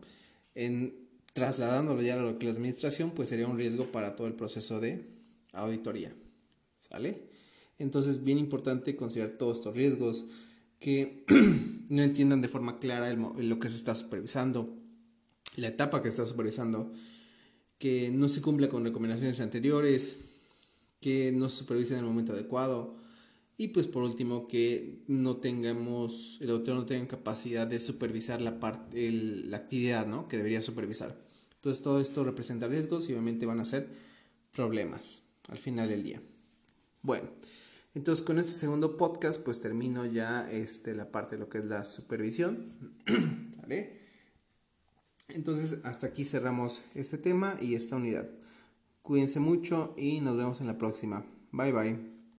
En 0.54 1.06
trasladándolo 1.34 2.00
ya 2.00 2.14
a 2.14 2.16
la 2.16 2.50
administración, 2.50 3.10
pues 3.10 3.28
sería 3.28 3.46
un 3.46 3.58
riesgo 3.58 3.92
para 3.92 4.16
todo 4.16 4.26
el 4.26 4.32
proceso 4.32 4.80
de 4.80 5.06
auditoría, 5.52 6.14
¿sale? 6.78 7.28
Entonces, 7.78 8.24
bien 8.24 8.38
importante 8.38 8.96
considerar 8.96 9.32
todos 9.32 9.58
estos 9.58 9.76
riesgos, 9.76 10.24
que 10.78 11.26
no 11.90 12.02
entiendan 12.02 12.40
de 12.40 12.48
forma 12.48 12.78
clara 12.78 13.12
lo 13.12 13.58
que 13.58 13.68
se 13.68 13.76
está 13.76 13.94
supervisando, 13.94 14.74
la 15.56 15.68
etapa 15.68 16.02
que 16.02 16.10
se 16.10 16.22
está 16.22 16.26
supervisando, 16.26 16.90
que 17.76 18.10
no 18.10 18.30
se 18.30 18.40
cumpla 18.40 18.70
con 18.70 18.82
recomendaciones 18.82 19.42
anteriores, 19.42 20.20
que 21.02 21.32
no 21.32 21.50
se 21.50 21.58
supervise 21.58 21.92
en 21.92 22.00
el 22.00 22.06
momento 22.06 22.32
adecuado 22.32 22.96
y 23.62 23.68
pues 23.68 23.86
por 23.86 24.02
último 24.02 24.48
que 24.48 25.04
no 25.06 25.36
tengamos, 25.36 26.38
el 26.40 26.50
autor 26.50 26.74
no 26.74 26.84
tenga 26.84 27.06
capacidad 27.06 27.64
de 27.64 27.78
supervisar 27.78 28.42
la, 28.42 28.58
la 28.90 29.56
actividad 29.56 30.04
¿no? 30.04 30.26
que 30.26 30.36
debería 30.36 30.60
supervisar. 30.60 31.16
Entonces 31.54 31.80
todo 31.80 32.00
esto 32.00 32.24
representa 32.24 32.66
riesgos 32.66 33.08
y 33.08 33.12
obviamente 33.12 33.46
van 33.46 33.60
a 33.60 33.64
ser 33.64 33.88
problemas 34.50 35.22
al 35.48 35.58
final 35.58 35.88
del 35.88 36.02
día. 36.02 36.20
Bueno, 37.02 37.28
Entonces 37.94 38.24
con 38.24 38.40
este 38.40 38.50
segundo 38.50 38.96
podcast 38.96 39.40
pues 39.40 39.60
termino 39.60 40.06
ya 40.06 40.50
este, 40.50 40.96
la 40.96 41.12
parte 41.12 41.36
de 41.36 41.40
lo 41.40 41.48
que 41.48 41.58
es 41.58 41.66
la 41.66 41.84
supervisión. 41.84 42.66
Entonces 45.28 45.78
hasta 45.84 46.08
aquí 46.08 46.24
cerramos 46.24 46.82
este 46.96 47.16
tema 47.16 47.56
y 47.60 47.76
esta 47.76 47.94
unidad. 47.94 48.28
Cuídense 49.02 49.38
mucho 49.38 49.94
y 49.96 50.20
nos 50.20 50.36
vemos 50.36 50.60
en 50.60 50.66
la 50.66 50.78
próxima. 50.78 51.24
Bye 51.52 51.70
bye. 51.70 52.11